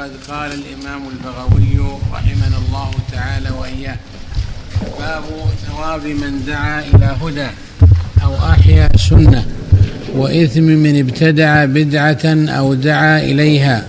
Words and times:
وقد 0.00 0.10
قال 0.28 0.50
الإمام 0.52 1.02
البغوي 1.08 1.98
رحمنا 2.12 2.58
الله 2.58 2.90
تعالى 3.12 3.50
وإياه 3.60 3.96
باب 4.98 5.22
ثواب 5.66 6.06
من 6.06 6.44
دعا 6.46 6.80
إلى 6.80 7.16
هدى 7.22 7.46
أو 8.22 8.36
أحيا 8.36 8.88
سنة 8.96 9.44
وإثم 10.16 10.62
من 10.62 10.98
ابتدع 10.98 11.64
بدعة 11.64 12.20
أو 12.24 12.74
دعا 12.74 13.18
إليها. 13.18 13.86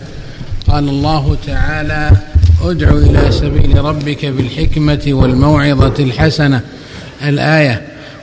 قال 0.67 0.89
الله 0.89 1.37
تعالى 1.47 2.11
ادع 2.61 2.89
إلى 2.89 3.31
سبيل 3.31 3.77
ربك 3.77 4.25
بالحكمة 4.25 5.03
والموعظة 5.07 6.03
الحسنة 6.03 6.61
الآية. 7.23 7.81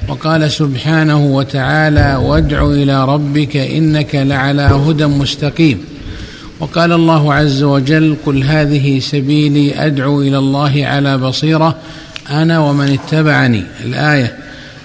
وقال 0.08 0.50
سبحانه 0.50 1.26
وتعالى 1.26 2.16
وادع 2.16 2.66
إلى 2.66 3.04
ربك 3.04 3.56
إنك 3.56 4.14
لعلى 4.14 4.62
هدى 4.62 5.06
مستقيم. 5.06 5.97
وقال 6.60 6.92
الله 6.92 7.34
عز 7.34 7.62
وجل 7.62 8.16
قل 8.26 8.42
هذه 8.42 8.98
سبيلي 8.98 9.86
أدعو 9.86 10.22
إلى 10.22 10.38
الله 10.38 10.86
على 10.86 11.18
بصيرة 11.18 11.76
أنا 12.30 12.58
ومن 12.58 12.88
اتبعني. 12.92 13.64
الآية 13.84 14.36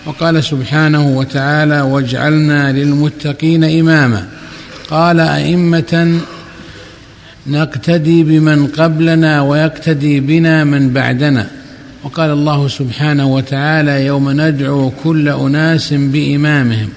وقال 0.05 0.44
سبحانه 0.44 1.17
وتعالى 1.17 1.81
واجعلنا 1.81 2.72
للمتقين 2.72 3.64
إماما. 3.64 4.28
قال 4.90 5.20
أئمة 5.20 6.20
نقتدي 7.48 8.23
بمن 8.23 8.67
قبلنا 8.67 9.42
ويقتدي 9.42 10.20
بنا 10.20 10.64
من 10.64 10.90
بعدنا. 10.90 11.48
وقال 12.03 12.31
الله 12.31 12.67
سبحانه 12.67 13.28
وتعالى 13.28 14.05
يوم 14.05 14.42
ندعو 14.42 14.92
كل 15.03 15.30
أناس 15.30 15.94
بإمامهم. 15.94 16.90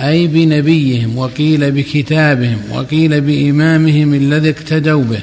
أي 0.00 0.26
بنبيهم 0.26 1.18
وقيل 1.18 1.72
بكتابهم 1.72 2.58
وقيل 2.72 3.20
بإمامهم 3.20 4.14
الذي 4.14 4.50
اقتدوا 4.50 5.04
به. 5.04 5.20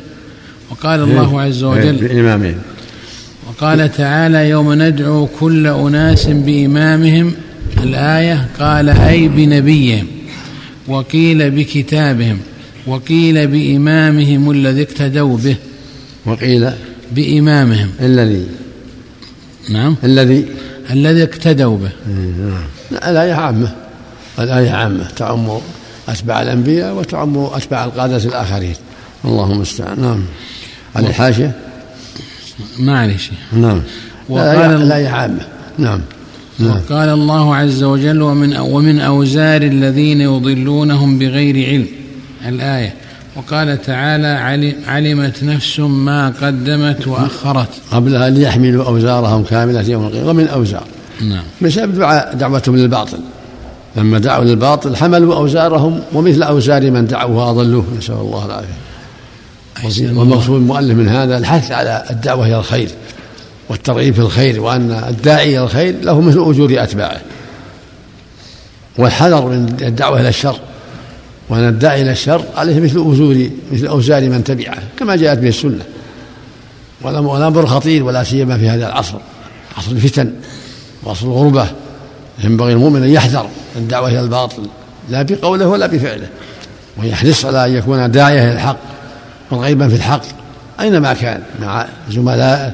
وقال 0.71 0.99
الله 0.99 1.41
عز 1.41 1.63
وجل 1.63 1.95
بإمامهم. 1.95 2.55
وقال 3.48 3.91
تعالى 3.91 4.49
يوم 4.49 4.73
ندعو 4.73 5.27
كل 5.40 5.68
أناس 5.68 6.27
بإمامهم 6.27 7.34
الآية 7.84 8.48
قال 8.59 8.90
أي 8.90 9.27
بنبيهم 9.27 10.07
وقيل 10.87 11.51
بكتابهم 11.51 12.37
وقيل 12.87 13.48
بإمامهم 13.48 14.51
الذي 14.51 14.81
اقتدوا 14.81 15.37
به. 15.37 15.55
وقيل 16.26 16.70
بإمامهم. 17.12 17.90
الذي. 18.01 18.46
نعم. 19.70 19.96
الذي. 20.03 20.46
الذي 20.91 21.23
اقتدوا 21.23 21.77
به. 21.77 21.91
لا 22.91 23.12
الآية 23.12 23.34
عامة. 23.34 23.84
الآية 24.39 24.71
عامة 24.71 25.07
تعم 25.15 25.59
أتباع 26.09 26.41
الأنبياء 26.41 26.93
وتعم 26.93 27.37
أتباع 27.37 27.85
القادة 27.85 28.17
الآخرين. 28.17 28.75
اللهم 29.25 29.51
المستعان 29.51 30.01
نعم. 30.01 30.23
على 30.95 31.07
الحاشية 31.07 31.51
معلش 32.79 33.31
نعم. 33.53 33.81
وقال 34.29 34.57
الآية 34.57 35.07
عامة. 35.07 35.45
نعم. 35.77 36.01
نعم. 36.59 36.79
قال 36.89 37.09
الله 37.09 37.55
عز 37.55 37.83
وجل 37.83 38.21
ومن 38.21 38.57
ومن 38.57 38.99
أوزار 38.99 39.61
الذين 39.61 40.21
يضلونهم 40.21 41.19
بغير 41.19 41.67
علم. 41.69 41.87
الآية. 42.47 42.93
وقال 43.35 43.81
تعالى 43.81 44.27
علمت 44.87 45.43
نفس 45.43 45.79
ما 45.79 46.33
قدمت 46.41 47.07
وأخرت. 47.07 47.69
قبلها 47.91 48.29
ليحملوا 48.29 48.85
أوزارهم 48.85 49.43
كاملة 49.43 49.81
يوم 49.81 50.05
القيامة. 50.05 50.29
ومن 50.29 50.47
أوزار. 50.47 50.83
نعم. 51.21 51.43
بسبب 51.61 51.99
دعوتهم 52.33 52.75
للباطل. 52.75 53.19
لما 53.96 54.20
دعوا 54.20 54.43
للباطل 54.43 54.96
حملوا 54.96 55.35
أوزارهم 55.35 56.01
ومثل 56.13 56.43
أوزار 56.43 56.91
من 56.91 57.07
دعوا 57.07 57.43
وأضلوه 57.43 57.85
نسأل 57.98 58.15
الله 58.15 58.46
العافية. 58.46 58.85
والمقصود 60.20 60.55
المؤلف 60.55 60.98
من 60.98 61.07
هذا 61.07 61.37
الحث 61.37 61.71
على 61.71 62.05
الدعوة 62.10 62.48
إلى 62.48 62.60
الخير 62.60 62.90
والترغيب 63.70 64.13
في 64.13 64.19
الخير 64.19 64.62
وأن 64.62 64.91
الداعي 64.91 65.50
إلى 65.50 65.63
الخير 65.63 65.96
له 66.02 66.22
مثل 66.22 66.50
أجور 66.50 66.84
أتباعه. 66.84 67.22
والحذر 68.97 69.46
من 69.46 69.78
الدعوة 69.81 70.22
إلى 70.22 70.30
الشر 70.30 70.59
وأن 71.50 71.68
الداعي 71.68 72.02
إلى 72.02 72.12
الشر 72.12 72.44
عليه 72.56 72.80
مثل 72.80 73.00
أجور 73.00 73.50
مثل 73.72 73.88
أوزار 73.88 74.30
من 74.30 74.44
تبعه 74.44 74.78
كما 75.00 75.16
جاءت 75.16 75.38
به 75.38 75.48
السنة. 75.48 75.84
والأمر 77.02 77.66
خطير 77.66 78.03
ولا 78.03 78.24
سيما 78.24 78.58
في 78.58 78.69
هذا 78.69 78.88
العصر. 78.88 79.18
عصر 79.78 79.92
الفتن 79.92 80.34
وعصر 81.03 81.28
الغربة. 81.28 81.68
ينبغي 82.44 82.74
المؤمن 82.74 83.03
أن 83.03 83.09
يحذر. 83.09 83.48
الدعوة 83.75 84.09
إلى 84.09 84.19
الباطل 84.19 84.68
لا 85.09 85.22
بقوله 85.22 85.68
ولا 85.68 85.88
بفعله. 85.88 86.28
ويحرص 86.97 87.46
على 87.46 87.66
أن 87.66 87.75
يكون 87.75 88.12
داعية 88.12 88.44
إلى 88.44 88.53
الحق 88.53 88.78
مرغبا 89.52 89.88
في 89.88 89.96
الحق. 89.96 90.22
أينما 90.80 91.13
كان 91.13 91.41
مع 91.62 91.86
زملائه 92.09 92.74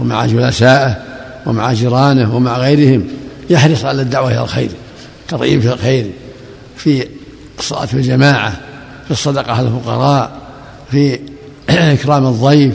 ومع 0.00 0.26
جلسائه 0.26 0.96
ومع 1.46 1.72
جيرانه 1.72 2.36
ومع 2.36 2.58
غيرهم 2.58 3.08
يحرص 3.50 3.84
على 3.84 4.02
الدعوة 4.02 4.30
إلى 4.30 4.40
الخير 4.40 4.70
ترغيب 5.28 5.60
في 5.60 5.72
الخير 5.72 6.10
في 6.76 7.06
الصلاة 7.58 7.86
في 7.86 7.94
الجماعة 7.94 8.52
في 9.04 9.10
الصدقة 9.10 9.52
على 9.52 9.68
الفقراء 9.68 10.30
في 10.90 11.18
إكرام 11.68 12.26
الضيف 12.26 12.74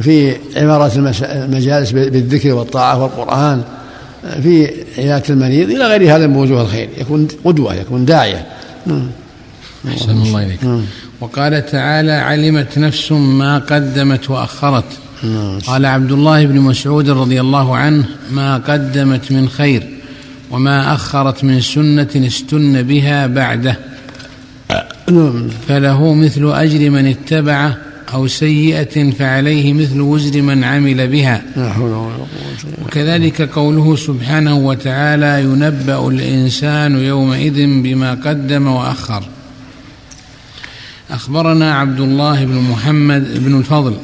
في 0.00 0.36
عمارة 0.56 0.92
المجالس 1.22 1.90
بالذكر 1.90 2.52
والطاعة 2.52 3.02
والقرآن. 3.02 3.62
في 4.22 4.70
عيادة 4.98 5.24
المريض 5.30 5.70
إلى 5.70 5.86
غير 5.86 6.16
هذا 6.16 6.26
من 6.26 6.36
وجوه 6.36 6.62
الخير 6.62 6.88
يكون 6.98 7.28
قدوة 7.44 7.74
يكون 7.74 8.04
داعية 8.04 8.46
نعم. 8.86 9.10
أحسن 9.88 10.10
الله 10.10 10.42
إليك 10.42 10.64
نعم. 10.64 10.82
وقال 11.20 11.66
تعالى 11.66 12.12
علمت 12.12 12.78
نفس 12.78 13.12
ما 13.12 13.58
قدمت 13.58 14.30
وأخرت 14.30 14.84
نعم. 15.22 15.58
قال 15.58 15.86
عبد 15.86 16.12
الله 16.12 16.46
بن 16.46 16.60
مسعود 16.60 17.10
رضي 17.10 17.40
الله 17.40 17.76
عنه 17.76 18.04
ما 18.30 18.56
قدمت 18.56 19.32
من 19.32 19.48
خير 19.48 19.88
وما 20.50 20.94
أخرت 20.94 21.44
من 21.44 21.60
سنة 21.60 22.08
استن 22.16 22.82
بها 22.82 23.26
بعده 23.26 23.78
فله 25.68 26.14
مثل 26.14 26.52
أجر 26.52 26.90
من 26.90 27.06
اتبعه 27.06 27.76
أو 28.14 28.26
سيئة 28.26 29.10
فعليه 29.10 29.72
مثل 29.72 30.00
وزر 30.00 30.42
من 30.42 30.64
عمل 30.64 31.08
بها. 31.08 31.42
وكذلك 32.84 33.42
قوله 33.42 33.96
سبحانه 33.96 34.56
وتعالى 34.56 35.42
ينبأ 35.42 36.08
الإنسان 36.08 37.00
يومئذ 37.04 37.82
بما 37.82 38.14
قدم 38.14 38.66
وأخر. 38.66 39.24
أخبرنا 41.10 41.74
عبد 41.74 42.00
الله 42.00 42.44
بن 42.44 42.54
محمد 42.54 43.44
بن 43.44 43.58
الفضل 43.58 43.96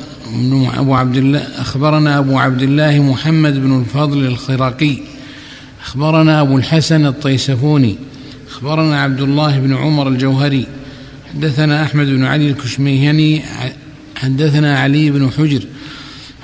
أبو 0.76 0.94
عبد 0.94 1.16
الله 1.16 1.38
أخبرنا 1.38 2.18
أبو 2.18 2.38
عبد 2.38 2.62
الله 2.62 3.02
محمد 3.02 3.54
بن 3.54 3.80
الفضل 3.80 4.26
الخراقي. 4.26 4.96
أخبرنا 5.84 6.40
أبو 6.40 6.56
الحسن 6.56 7.06
الطيسفوني. 7.06 7.96
أخبرنا 8.50 9.02
عبد 9.02 9.20
الله 9.20 9.58
بن 9.58 9.74
عمر 9.74 10.08
الجوهري. 10.08 10.66
حدثنا 11.34 11.82
أحمد 11.82 12.06
بن 12.06 12.24
علي 12.24 12.50
الكشميهني 12.50 13.42
حدثنا 14.16 14.78
علي 14.78 15.10
بن 15.10 15.30
حجر 15.30 15.60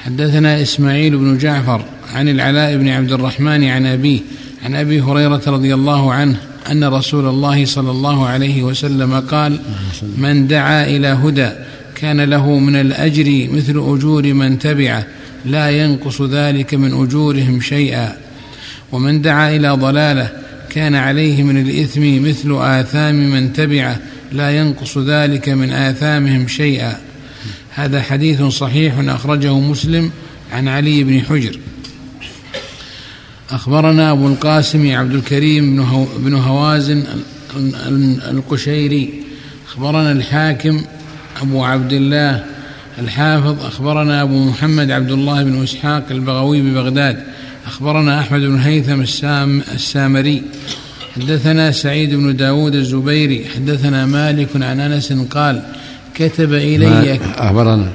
حدثنا 0.05 0.63
إسماعيل 0.63 1.17
بن 1.17 1.39
جعفر 1.39 1.85
عن 2.15 2.29
العلاء 2.29 2.77
بن 2.77 2.89
عبد 2.89 3.13
الرحمن 3.13 3.65
عن 3.65 3.87
أبيه 3.87 4.21
عن 4.65 4.75
أبي 4.75 5.01
هريرة 5.01 5.43
رضي 5.47 5.75
الله 5.75 6.13
عنه 6.13 6.37
أن 6.71 6.85
رسول 6.85 7.29
الله 7.29 7.65
صلى 7.65 7.91
الله 7.91 8.27
عليه 8.27 8.63
وسلم 8.63 9.21
قال 9.21 9.61
من 10.17 10.47
دعا 10.47 10.87
إلى 10.87 11.07
هدى 11.07 11.51
كان 11.95 12.21
له 12.21 12.59
من 12.59 12.77
الأجر 12.77 13.49
مثل 13.53 13.95
أجور 13.95 14.35
من 14.35 14.59
تبعه 14.59 15.07
لا 15.47 15.71
ينقص 15.71 16.23
ذلك 16.23 16.75
من 16.75 17.03
أجورهم 17.03 17.61
شيئا. 17.61 18.17
ومن 18.93 19.23
دعا 19.23 19.57
إلى 19.57 19.69
ضلاله 19.69 20.29
كان 20.71 20.95
عليه 20.95 21.43
من 21.43 21.61
الإثم 21.61 22.29
مثل 22.29 22.57
آثام 22.61 23.15
من 23.15 23.53
تبعه 23.53 23.97
لا 24.33 24.51
ينقص 24.59 24.99
ذلك 24.99 25.49
من 25.49 25.73
آثامهم 25.73 26.49
شيئا. 26.49 27.10
هذا 27.71 28.03
حديث 28.03 28.43
صحيح 28.43 28.95
أخرجه 28.99 29.59
مسلم 29.59 30.11
عن 30.53 30.69
علي 30.69 31.05
بن 31.05 31.21
حجر. 31.21 31.59
أخبرنا 33.51 34.13
أبو 34.13 34.29
القاسم 34.29 34.97
عبد 34.97 35.15
الكريم 35.15 35.77
بن, 35.77 35.83
هو 35.83 36.07
بن 36.19 36.35
هوازن 36.35 37.05
القشيري. 38.31 39.23
أخبرنا 39.69 40.13
الحاكم 40.13 40.85
أبو 41.43 41.65
عبد 41.65 41.93
الله 41.93 42.45
الحافظ. 42.99 43.65
أخبرنا 43.65 44.23
أبو 44.23 44.45
محمد 44.45 44.91
عبد 44.91 45.11
الله 45.11 45.43
بن 45.43 45.63
إسحاق 45.63 46.05
البغوي 46.11 46.63
ببغداد. 46.63 47.25
أخبرنا 47.67 48.21
أحمد 48.21 48.41
بن 48.41 48.59
هيثم 48.59 49.01
السام 49.01 49.63
السامري. 49.75 50.43
حدثنا 51.17 51.71
سعيد 51.71 52.15
بن 52.15 52.37
داود 52.37 52.75
الزبيري. 52.75 53.47
حدثنا 53.55 54.07
مالك 54.07 54.49
عن 54.55 54.81
أنس 54.81 55.13
قال 55.13 55.63
كتب 56.15 56.53
إلي 56.53 57.21
أخبرنا. 57.37 57.93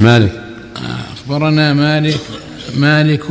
مالك. 0.00 0.32
أخبرنا 1.12 1.74
مالك 1.74 2.20
مالك 2.76 3.26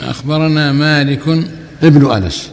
أخبرنا 0.00 0.72
مالك. 0.72 1.44
ابن 1.82 2.10
أنس. 2.10 2.50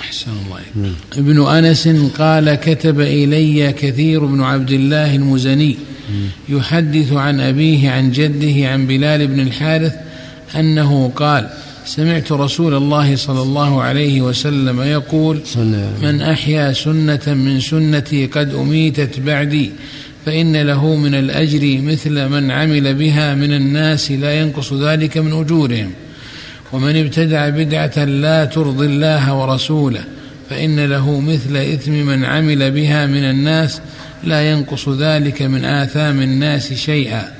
أحسن 0.00 0.30
الله. 0.30 0.92
ابن 1.16 1.46
أنس 1.46 1.88
قال 2.18 2.54
كتب 2.54 3.00
إلي 3.00 3.72
كثير 3.72 4.24
بن 4.24 4.42
عبد 4.42 4.70
الله 4.70 5.16
المزني. 5.16 5.76
يحدث 6.48 7.12
عن 7.12 7.40
أبيه 7.40 7.90
عن 7.90 8.10
جده 8.10 8.68
عن 8.68 8.86
بلال 8.86 9.26
بن 9.26 9.40
الحارث 9.40 9.94
أنه 10.56 11.12
قال 11.16 11.50
سمعت 11.88 12.32
رسول 12.32 12.74
الله 12.74 13.16
صلى 13.16 13.42
الله 13.42 13.82
عليه 13.82 14.20
وسلم 14.20 14.82
يقول 14.82 15.40
من 16.02 16.20
أحيا 16.20 16.72
سنة 16.72 17.20
من 17.26 17.60
سنتي 17.60 18.26
قد 18.26 18.54
أميتت 18.54 19.20
بعدي 19.20 19.70
فإن 20.26 20.56
له 20.56 20.96
من 20.96 21.14
الأجر 21.14 21.80
مثل 21.82 22.28
من 22.28 22.50
عمل 22.50 22.94
بها 22.94 23.34
من 23.34 23.52
الناس 23.52 24.10
لا 24.10 24.40
ينقص 24.40 24.72
ذلك 24.72 25.18
من 25.18 25.32
أجورهم. 25.32 25.90
ومن 26.72 26.96
ابتدع 26.96 27.48
بدعة 27.48 28.04
لا 28.04 28.44
ترضي 28.44 28.86
الله 28.86 29.34
ورسوله 29.34 30.04
فإن 30.50 30.84
له 30.84 31.20
مثل 31.20 31.56
إثم 31.56 31.92
من 31.92 32.24
عمل 32.24 32.70
بها 32.70 33.06
من 33.06 33.24
الناس 33.24 33.80
لا 34.24 34.50
ينقص 34.50 34.88
ذلك 34.88 35.42
من 35.42 35.64
آثام 35.64 36.20
الناس 36.22 36.72
شيئا. 36.72 37.32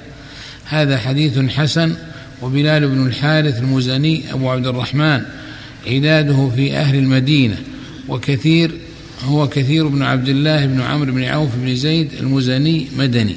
هذا 0.64 0.98
حديث 0.98 1.38
حسن 1.38 1.94
وبلال 2.42 2.88
بن 2.88 3.06
الحارث 3.06 3.58
المزني 3.58 4.32
أبو 4.32 4.50
عبد 4.50 4.66
الرحمن 4.66 5.22
عداده 5.86 6.50
في 6.56 6.76
أهل 6.76 6.98
المدينة 6.98 7.56
وكثير 8.08 8.70
هو 9.24 9.48
كثير 9.48 9.88
بن 9.88 10.02
عبد 10.02 10.28
الله 10.28 10.66
بن 10.66 10.80
عمرو 10.80 11.12
بن 11.12 11.24
عوف 11.24 11.48
بن 11.56 11.76
زيد 11.76 12.10
المزني 12.20 12.86
مدني. 12.98 13.36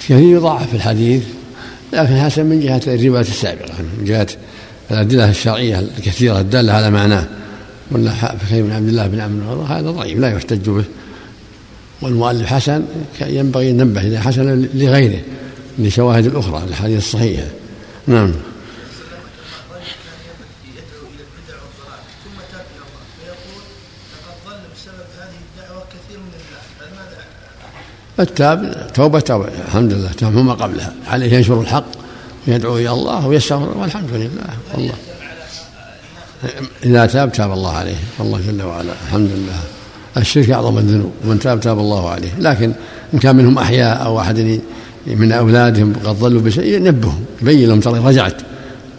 كثير 0.00 0.36
يضاعف 0.36 0.70
في 0.70 0.76
الحديث 0.76 1.22
لكن 1.92 2.16
حسن 2.16 2.46
من 2.46 2.60
جهة 2.60 2.80
الرواية 2.86 3.20
السابقة 3.20 3.74
من 3.98 4.04
جهة 4.04 4.26
الأدلة 4.90 5.30
الشرعية 5.30 5.78
الكثيرة 5.78 6.40
الدالة 6.40 6.72
على 6.72 6.90
معناه. 6.90 7.26
ولا 7.90 8.12
كثير 8.42 8.64
بن 8.64 8.72
عبد 8.72 8.88
الله 8.88 9.06
بن 9.06 9.20
عمرو 9.20 9.62
هذا 9.62 9.90
ضعيف 9.90 10.18
لا 10.18 10.28
يحتج 10.28 10.70
به. 10.70 10.84
والمؤلف 12.02 12.46
حسن 12.46 12.84
ينبغي 13.20 13.70
أن 13.70 13.76
ننبه 13.76 14.00
إلى 14.00 14.20
حسن 14.20 14.68
لغيره 14.74 15.20
لشواهد 15.78 16.26
الأخرى 16.26 16.64
الأحاديث 16.64 16.98
الصحيحة. 16.98 17.46
نعم. 18.06 18.32
التاب 28.20 28.90
توبة 28.94 29.48
الحمد 29.66 29.92
لله 29.92 30.12
توبة 30.12 30.42
ما 30.42 30.52
قبلها. 30.52 30.94
عليه 31.06 31.32
ينشر 31.32 31.60
الحق 31.60 31.84
ويدعو 32.48 32.76
إلى 32.76 32.90
الله 32.90 33.26
ويستغفر 33.26 33.78
والحمد 33.78 34.10
لله. 34.12 34.30
والله 34.74 34.94
إذا 36.84 37.06
تاب 37.06 37.32
تاب 37.32 37.52
الله 37.52 37.76
عليه. 37.76 37.96
الله 38.20 38.40
جل 38.40 38.62
وعلا. 38.62 38.92
الحمد 39.06 39.30
لله. 39.30 39.60
الشرك 40.16 40.50
أعظم 40.50 40.78
الذنوب. 40.78 41.12
ومن 41.24 41.38
تاب 41.38 41.60
تاب 41.60 41.78
الله 41.78 42.10
عليه. 42.10 42.34
لكن 42.38 42.72
إن 43.14 43.18
كان 43.18 43.36
منهم 43.36 43.58
أحياء 43.58 44.04
أو 44.04 44.20
أحد 44.20 44.60
من 45.06 45.32
أولادهم 45.32 45.92
قد 46.04 46.18
ضلوا 46.18 46.40
بشيء 46.40 46.74
ينبههم 46.74 47.24
يبين 47.42 47.68
لهم 47.68 47.80
ترى 47.80 47.98
رجعت 47.98 48.42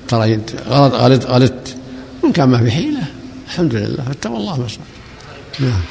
ترى 0.08 0.40
غلط 0.70 0.94
غلط 0.94 1.26
غلطت. 1.26 1.76
وإن 2.24 2.32
كان 2.32 2.50
ما 2.50 2.58
في 2.58 2.72
حيلة 2.72 3.04
الحمد 3.48 3.76
لله 3.76 4.04
فاتقوا 4.08 4.38
الله 4.38 4.58
ما 4.58 4.68
نعم. 5.60 5.82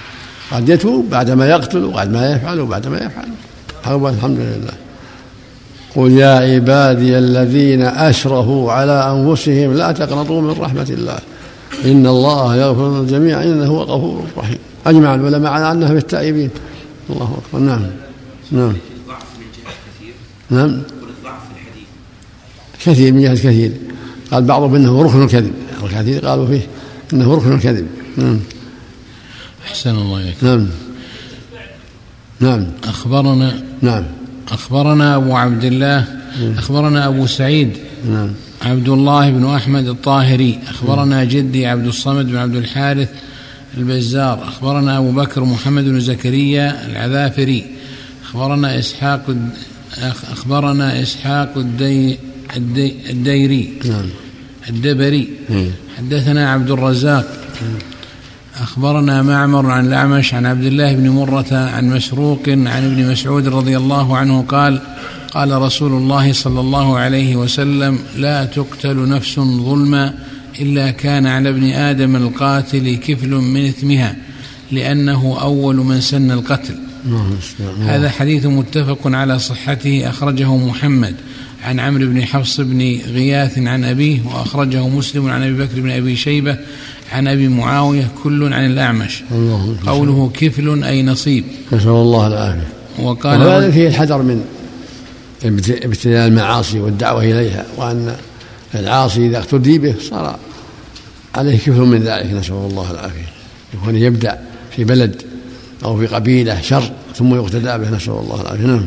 قد 0.53 0.69
يتوب 0.69 1.11
بعد 1.11 1.31
ما 1.31 1.49
يقتل 1.49 1.85
وبعد 1.85 2.13
ما 2.13 2.33
يفعل 2.33 2.61
وبعد 2.61 2.87
ما 2.87 2.97
يفعل. 2.97 3.29
الحمد 3.87 4.39
لله. 4.39 4.73
قل 5.97 6.13
يا 6.13 6.55
عبادي 6.55 7.19
الذين 7.19 7.83
أشرفوا 7.83 8.73
على 8.73 9.11
أنفسهم 9.11 9.75
لا 9.75 9.93
تقنطوا 9.93 10.41
من 10.41 10.51
رحمة 10.51 10.87
الله. 10.91 11.19
إن 11.85 12.07
الله 12.07 12.57
يغفر 12.57 13.01
الجميع 13.01 13.43
إنه 13.43 13.67
هو 13.67 13.83
غفور 13.83 14.25
رحيم 14.37 14.59
أجمع 14.87 15.15
العلماء 15.15 15.53
على 15.53 15.73
أنها 15.73 15.89
في 15.89 15.99
التائبين. 15.99 16.51
الله 17.11 17.39
أكبر. 17.39 17.65
نعم. 17.65 17.83
نعم. 18.53 18.73
نعم. 20.51 20.83
كثير 22.85 23.13
من 23.13 23.23
جهة 23.23 23.35
كثير. 23.35 23.73
قال 24.31 24.45
بعضهم 24.45 24.75
إنه 24.75 25.03
ركن 25.03 25.23
الكذب. 25.23 25.53
الكثير 25.83 26.27
قالوا 26.27 26.47
فيه 26.47 26.67
إنه 27.13 27.35
ركن 27.35 27.53
الكذب. 27.53 27.87
نعم. 28.17 28.41
أحسن 29.67 29.91
الله 29.91 30.21
إليك. 30.21 30.45
نعم. 30.45 30.69
نعم. 32.41 32.67
اخبرنا 32.85 33.63
نعم. 33.83 34.05
أخبرنا 34.49 35.17
أبو 35.17 35.37
عبد 35.37 35.65
الله 35.65 36.05
أخبرنا 36.59 37.07
أبو 37.07 37.27
سعيد. 37.27 37.77
نعم. 38.11 38.31
عبد 38.63 38.89
الله 38.89 39.31
بن 39.31 39.47
أحمد 39.47 39.89
الطاهري. 39.89 40.59
أخبرنا 40.69 41.25
جدي 41.25 41.67
عبد 41.67 41.87
الصمد 41.87 42.27
بن 42.27 42.37
عبد 42.37 42.57
الحارث 42.57 43.09
البزار. 43.77 44.49
أخبرنا 44.49 44.99
أبو 44.99 45.13
بكر 45.13 45.45
محمد 45.45 45.85
بن 45.85 46.01
زكريا 46.01 46.87
العذافري. 46.87 47.67
أخبرنا 48.25 48.79
إسحاق 48.79 49.37
أخبرنا 50.33 51.03
إسحاق 51.03 51.53
الدي 51.57 52.19
الدي 52.57 52.95
الديري 53.11 53.73
نعم. 53.85 54.07
الدبري. 54.69 55.29
حدثنا 55.99 56.51
عبد 56.53 56.71
الرزاق. 56.71 57.27
أخبرنا 58.61 59.23
معمر 59.23 59.71
عن 59.71 59.87
الأعمش 59.87 60.35
عن 60.35 60.47
عبد 60.47 60.65
الله 60.65 60.95
بن 60.95 61.09
مرة 61.09 61.55
عن 61.55 61.91
مسروق 61.91 62.49
عن 62.49 62.67
ابن 62.67 63.11
مسعود 63.11 63.49
رضي 63.49 63.77
الله 63.77 64.17
عنه 64.17 64.43
قال 64.43 64.81
قال 65.31 65.63
رسول 65.63 65.93
الله 65.93 66.33
صلى 66.33 66.61
الله 66.61 66.99
عليه 66.99 67.37
وسلم 67.37 67.99
لا 68.17 68.45
تقتل 68.45 69.09
نفس 69.09 69.35
ظلما 69.41 70.15
إلا 70.61 70.91
كان 70.91 71.27
على 71.27 71.49
ابن 71.49 71.71
آدم 71.71 72.17
القاتل 72.17 72.97
كفل 72.97 73.29
من 73.29 73.67
إثمها 73.67 74.17
لأنه 74.73 75.39
أول 75.41 75.77
من 75.77 76.01
سن 76.01 76.31
القتل. 76.31 76.75
هذا 77.81 78.11
حديث 78.11 78.47
متفق 78.47 78.99
على 79.05 79.39
صحته. 79.39 80.09
أخرجه 80.09 80.57
محمد 80.57 81.15
عن 81.65 81.81
عمرو 81.81 82.07
بن 82.07 82.25
حفص 82.25 82.61
بن 82.61 82.99
غياث 83.07 83.59
عن 83.59 83.85
أبيه 83.85 84.19
وأخرجه 84.27 84.89
مسلم 84.89 85.29
عن 85.29 85.43
أبي 85.43 85.65
بكر 85.65 85.81
بن 85.81 85.91
أبي 85.91 86.17
شيبة 86.17 86.59
عن 87.13 87.29
أبي 87.29 87.49
معاوية 87.49 88.09
كل 88.23 88.53
عن 88.53 88.67
الأعمش. 88.67 89.23
قوله 89.87 90.31
كفل 90.35 90.85
أي 90.85 91.03
نصيب. 91.03 91.45
نسأل 91.73 91.89
الله 91.89 92.27
العافية. 92.27 92.69
وقال 92.99 93.41
وهذا 93.41 93.71
فيه 93.71 93.89
الحذر 93.89 94.23
من 94.23 94.45
ابتلاء 95.45 96.27
المعاصي 96.29 96.81
والدعوة 96.81 97.23
إليها 97.23 97.67
وأن 97.77 98.17
العاصي 98.75 99.27
إذا 99.27 99.39
اقتدي 99.39 99.79
به 99.79 99.95
صار 100.11 100.39
عليه 101.35 101.59
كفل 101.59 101.81
من 101.81 102.03
ذلك. 102.03 102.33
نسأل 102.33 102.55
الله 102.55 102.91
العافية. 102.91 103.29
يكون 103.75 103.97
يبدأ 103.97 104.39
في 104.77 104.85
بلد 104.85 105.23
أو 105.85 105.97
في 105.97 106.07
قبيلة 106.07 106.61
شر 106.61 106.91
ثم 107.15 107.35
يقتدى 107.35 107.79
به 107.79 107.97
نسأل 107.97 108.13
الله 108.13 108.41
العافية. 108.41 108.67
نعم. 108.67 108.85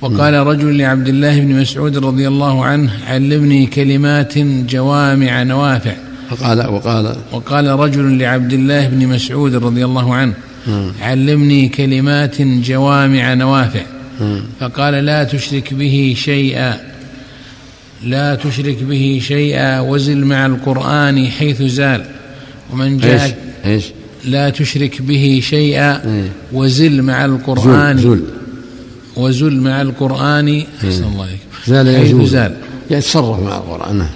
وقال 0.00 0.34
رجل 0.34 0.78
لعبد 0.78 1.08
الله 1.08 1.40
بن 1.40 1.60
مسعود 1.60 1.96
رضي 1.96 2.28
الله 2.28 2.64
عنه 2.64 2.92
علمني 3.06 3.66
كلمات 3.66 4.38
جوامع 4.38 5.42
نوافع. 5.42 5.94
وقال 6.30 6.66
وقال. 6.66 7.16
وقال 7.32 7.66
رجل 7.66 8.18
لعبد 8.18 8.52
الله 8.52 8.88
بن 8.88 9.06
مسعود 9.06 9.54
رضي 9.54 9.84
الله 9.84 10.14
عنه 10.14 10.34
علمني 11.00 11.68
كلمات 11.68 12.42
جوامع 12.42 13.34
نوافع. 13.34 13.82
فقال 14.60 14.94
لا 14.94 15.24
تشرك 15.24 15.74
به 15.74 16.14
شيئا 16.18 16.80
لا 18.04 18.34
تشرك 18.34 18.82
به 18.82 19.20
شيئا 19.22 19.80
وزل 19.80 20.24
مع 20.24 20.46
القرآن 20.46 21.26
حيث 21.26 21.62
زال. 21.62 22.04
ومن 22.72 22.98
جاء 22.98 23.24
إيش 23.24 23.32
إيش؟ 23.64 23.84
لا 24.24 24.50
تشرك 24.50 25.02
به 25.02 25.40
شيئا 25.42 26.06
إيه. 26.06 26.30
وزل 26.52 27.02
مع 27.02 27.24
القرآن. 27.24 27.98
زل 27.98 28.22
وزل 29.16 29.60
مع 29.60 29.82
القرآن. 29.82 30.62
أحسن 30.84 31.04
الله 31.04 31.24
عليك 31.24 31.40
زال 31.66 31.86
يزول. 31.88 32.26
زال. 32.26 32.56
يتصرف 32.90 33.40
مع 33.40 33.56
القرآن. 33.56 33.98
نعم 33.98 34.08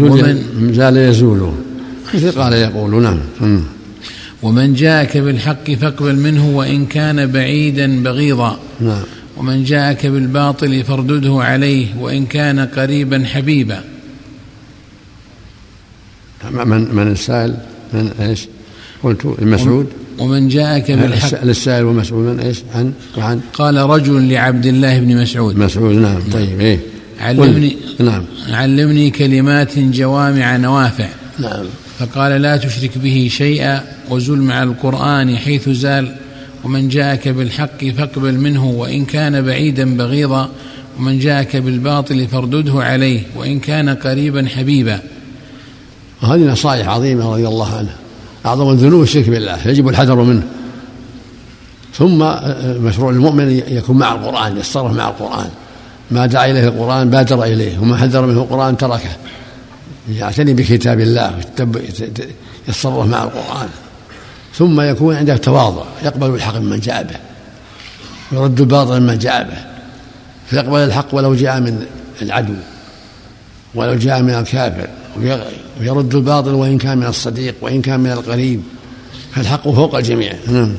ومن 0.00 0.72
زال 0.74 0.96
يزول. 0.96 1.52
مثل 2.14 2.32
قال 2.32 2.52
يقول 2.52 3.02
نعم 3.02 3.20
ومن 4.42 4.74
جاءك 4.74 5.16
بالحق 5.16 5.70
فاقبل 5.70 6.16
منه 6.16 6.56
وإن 6.56 6.86
كان 6.86 7.26
بعيدا 7.26 8.02
بغيضا. 8.02 8.58
نعم. 8.80 9.02
ومن 9.36 9.64
جاءك 9.64 10.06
بالباطل 10.06 10.84
فاردده 10.84 11.36
عليه 11.42 11.86
وإن 12.00 12.26
كان 12.26 12.60
قريبا 12.60 13.24
حبيبا. 13.24 13.84
من 16.50 16.94
من 16.94 17.12
السائل؟ 17.12 17.56
من 17.92 18.10
إيش؟ 18.20 18.48
قلت 19.06 19.26
المسعود. 19.42 19.86
ومن 20.18 20.48
جاءك 20.48 20.90
بالحق. 20.90 21.44
للسائل 21.44 21.84
والمسعود 21.84 22.24
من 22.24 22.40
إيش؟ 22.40 22.58
عن 22.74 22.92
وعن 23.18 23.40
قال 23.54 23.76
رجل 23.76 24.28
لعبد 24.28 24.66
الله 24.66 25.00
بن 25.00 25.22
مسعود. 25.22 25.56
مسعود 25.56 25.94
نعم. 25.94 26.20
طيب 26.32 26.60
إيه. 26.60 26.78
علمني 27.20 27.76
نعم. 27.98 28.24
علمني 28.50 29.10
كلمات 29.10 29.78
جوامع 29.78 30.56
نوافع. 30.56 31.08
نعم. 31.38 31.64
فقال 31.98 32.42
لا 32.42 32.56
تشرك 32.56 32.98
به 32.98 33.28
شيئا 33.30 33.82
وزل 34.10 34.38
مع 34.38 34.62
القرآن 34.62 35.36
حيث 35.36 35.68
زال. 35.68 36.14
ومن 36.64 36.88
جاءك 36.88 37.28
بالحق 37.28 37.84
فاقبل 37.84 38.34
منه 38.34 38.66
وإن 38.66 39.04
كان 39.04 39.42
بعيدا 39.42 39.96
بغيضا. 39.96 40.48
ومن 40.98 41.18
جاءك 41.18 41.56
بالباطل 41.56 42.26
فاردده 42.28 42.74
عليه 42.74 43.20
وإن 43.36 43.60
كان 43.60 43.88
قريبا 43.88 44.46
حبيبا. 44.48 45.00
وهذه 46.22 46.40
نصائح 46.40 46.88
عظيمة 46.88 47.32
رضي 47.32 47.48
الله 47.48 47.76
عنه 47.76 48.05
أعظم 48.46 48.70
الذنوب 48.70 49.02
الشرك 49.02 49.30
بالله 49.30 49.68
يجب 49.68 49.88
الحذر 49.88 50.14
منه. 50.14 50.42
ثم 51.94 52.18
مشروع 52.84 53.10
المؤمن 53.10 53.62
يكون 53.68 53.98
مع 53.98 54.12
القرآن 54.12 54.56
يتصرف 54.56 54.92
مع 54.92 55.08
القرآن. 55.08 55.50
ما 56.10 56.26
دعا 56.26 56.50
إليه 56.50 56.68
القرآن 56.68 57.10
بادر 57.10 57.44
إليه 57.44 57.78
وما 57.78 57.96
حذر 57.96 58.26
منه 58.26 58.42
القرآن 58.42 58.76
تركه. 58.76 59.10
يعتني 60.12 60.54
بكتاب 60.54 61.00
الله 61.00 61.40
يتصرف 62.68 63.06
مع 63.06 63.22
القرآن. 63.22 63.68
ثم 64.54 64.80
يكون 64.80 65.16
عنده 65.16 65.36
تواضع 65.36 65.84
يقبل 66.04 66.34
الحق 66.34 66.56
ممن 66.56 66.80
جاء 66.80 67.02
به. 67.02 67.16
يرد 68.32 68.60
الباطل 68.60 69.00
ممن 69.00 69.18
جاء 69.18 69.42
به. 69.42 69.58
فيقبل 70.46 70.78
الحق 70.78 71.06
ولو 71.12 71.34
جاء 71.34 71.60
من 71.60 71.86
العدو 72.22 72.54
ولو 73.74 73.94
جاء 73.94 74.22
من 74.22 74.34
الكافر. 74.34 74.88
ويرد 75.80 76.14
الباطل 76.14 76.54
وإن 76.54 76.78
كان 76.78 76.98
من 76.98 77.06
الصديق 77.06 77.54
وإن 77.60 77.82
كان 77.82 78.00
من 78.00 78.12
القريب. 78.12 78.62
فالحق 79.34 79.68
فوق 79.68 79.94
الجميع. 79.94 80.32
نعم. 80.46 80.76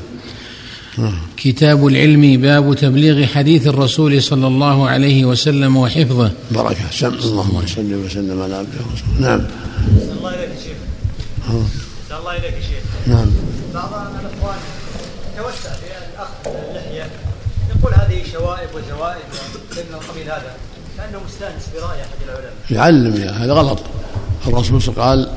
كتاب 1.36 1.86
العلم 1.86 2.40
باب 2.40 2.74
تبليغ 2.74 3.26
حديث 3.26 3.66
الرسول 3.66 4.22
صلى 4.22 4.46
الله 4.46 4.88
عليه 4.88 5.24
وسلم 5.24 5.76
وحفظه. 5.76 6.30
بركة. 6.50 6.90
سم 6.90 7.14
اللهم 7.14 7.66
صل 7.66 7.94
وسلم 7.94 8.42
على 8.42 8.54
عبده 8.54 8.78
ورسوله. 8.90 9.20
نعم. 9.20 9.46
الله 10.18 10.34
إليك 10.34 10.50
يا 10.50 10.60
شيخ 10.64 10.78
الله 12.18 12.32
إليك 12.32 12.54
يا 12.54 12.60
شيخ 12.60 12.84
نعم. 13.06 13.30
بعض 13.74 13.92
الإخوان 13.92 14.58
توسع 15.36 15.72
في 15.80 15.86
الأخذ 16.14 16.58
اللحية. 16.70 17.06
يقول 17.70 17.92
هذه 17.94 18.22
شوائب 18.32 18.68
وزوائد 18.74 19.26
من 19.76 19.94
القبيل 19.94 20.26
هذا 20.26 20.52
كأنه 20.96 21.18
مستأنس 21.26 21.62
برأي 21.74 22.00
أحد 22.00 22.18
العلماء. 22.24 22.52
يعلم 22.70 23.14
يا 23.22 23.30
هذا 23.30 23.52
غلط. 23.52 23.78
الرسول 24.48 24.94
قال 24.94 25.28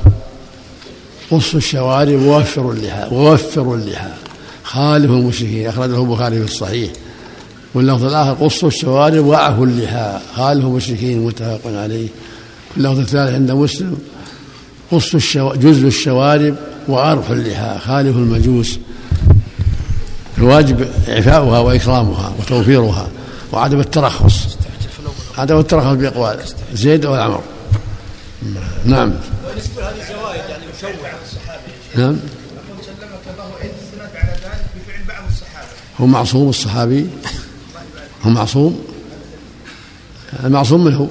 قصوا 1.30 1.58
الشوارب 1.58 2.22
ووفروا 2.22 2.72
اللحى 2.72 3.14
ووفروا 3.14 3.76
اللحى 3.76 4.10
خالفوا 4.64 5.16
المشركين. 5.16 5.66
أخرجه 5.66 6.02
البخاري 6.02 6.38
في 6.38 6.44
الصحيح. 6.44 6.90
واللفظ 7.74 8.04
الآخر 8.04 8.44
قصوا 8.44 8.68
الشوارب 8.68 9.24
وعفوا 9.24 9.66
اللحى 9.66 10.18
خالفوا 10.34 10.70
المشركين 10.70 11.26
متفق 11.26 11.60
عليه. 11.66 12.08
واللفظ 12.76 12.98
الثالث 12.98 13.34
عند 13.34 13.50
مسلم 13.50 13.98
قصوا 14.92 15.20
الشو... 15.20 15.54
جزء 15.54 15.86
الشوارب 15.86 16.56
وأرخوا 16.88 17.34
اللحى 17.34 17.78
خالفوا 17.78 18.20
المجوس 18.20 18.78
الواجب 20.38 20.88
إعفاؤها 21.08 21.58
وإكرامها 21.58 22.32
وتوفيرها 22.40 23.08
وعدم 23.52 23.80
الترخص. 23.80 24.56
عدم 25.38 25.58
الترخص 25.58 25.96
بأقوال 25.96 26.38
زيد 26.74 27.06
أو 27.06 27.14
عمر 27.14 27.40
نعم. 28.84 29.12
ونسبة 29.54 29.88
هذه 29.88 30.00
الزوايد 30.00 30.42
يعني 30.50 30.64
مشوعة 30.76 30.92
نعم. 31.96 32.16
هو 36.00 36.06
معصوم 36.06 36.48
الصحابي. 36.48 37.06
هو 38.22 38.30
معصوم. 38.30 38.84
المعصوم 40.44 40.84
من 40.84 40.94
هو؟ 40.94 41.06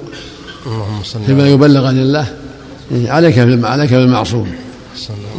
اللهم 0.66 1.02
صل 1.04 1.24
فيما 1.24 1.48
يبلغ 1.48 1.86
عن 1.86 1.98
الله. 1.98 2.36
عليك 2.92 3.38
عليك 3.64 3.94
بالمعصوم 3.94 4.54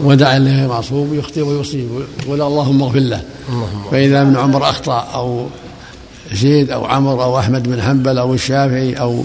ودع 0.03 0.38
الله. 0.38 0.67
معصوم 0.67 1.13
يخطئ 1.19 1.41
ويصيب. 1.41 1.89
يقول 2.23 2.41
اللهم 2.41 2.83
اغفر 2.83 3.00
له. 3.00 3.23
فإذا 3.91 4.21
ابن 4.21 4.38
عمر 4.38 4.69
أخطأ 4.69 5.00
أو 5.00 5.47
زيد 6.33 6.71
أو 6.71 6.85
عمر 6.85 7.23
أو 7.23 7.39
أحمد 7.39 7.63
بن 7.63 7.81
حنبل 7.81 8.17
أو 8.17 8.33
الشافعي 8.33 8.93
أو 8.93 9.23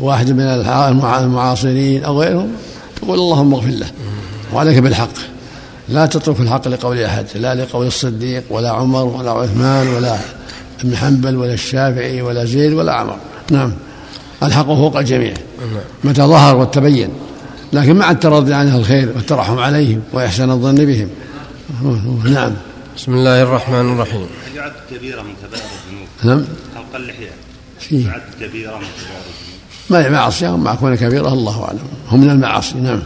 واحد 0.00 0.30
من 0.30 0.40
المعاصرين 0.40 2.04
أو 2.04 2.20
غيرهم 2.20 2.52
تقول 2.96 3.18
اللهم 3.18 3.54
اغفر 3.54 3.68
له. 3.68 3.90
وعليك 4.52 4.78
بالحق. 4.78 5.16
لا 5.88 6.06
تترك 6.06 6.40
الحق 6.40 6.68
لقول 6.68 7.02
أحد 7.02 7.26
لا 7.34 7.54
لقول 7.54 7.86
الصديق 7.86 8.44
ولا 8.50 8.70
عمر 8.70 9.04
ولا 9.04 9.30
عثمان 9.30 9.88
ولا 9.88 10.18
ابن 10.80 10.96
حنبل 10.96 11.36
ولا 11.36 11.54
الشافعي 11.54 12.22
ولا 12.22 12.44
زيد 12.44 12.72
ولا 12.72 12.92
عمر. 12.94 13.16
نعم. 13.50 13.72
الحق 14.42 14.66
فوق 14.66 14.96
الجميع. 14.96 15.34
متى 16.04 16.22
ظهر 16.22 16.56
وتبين. 16.56 17.10
لكن 17.72 17.96
مع 17.96 18.10
الترضي 18.10 18.54
عن 18.54 18.74
الخير 18.74 19.08
والترحم 19.16 19.58
عليهم 19.58 20.02
وإحسان 20.12 20.50
الظن 20.50 20.74
بهم. 20.74 21.08
نعم. 22.24 22.52
بسم 22.96 23.14
الله 23.14 23.42
الرحمن 23.42 23.92
الرحيم. 23.92 24.26
هل 24.50 24.56
يعد 24.56 24.72
كبيرة 24.90 25.22
من 25.22 25.34
كبائر 25.42 25.64
الذنوب؟ 25.86 26.08
نعم. 26.24 26.44
خلق 26.74 26.96
اللحية. 26.96 27.30
يعد 27.90 28.22
كبيرة 28.40 28.76
من 28.76 28.88
كبائر 28.98 29.26
الذنوب. 29.32 29.55
ما 29.90 30.04
هي 30.04 30.10
معصية 30.10 30.56
مع 30.56 30.74
كونها 30.74 30.96
كبيرة 30.96 31.28
الله 31.28 31.64
أعلم. 31.64 31.78
هم 32.12 32.20
من 32.20 32.30
المعاصي 32.30 32.74
نعم. 32.74 33.02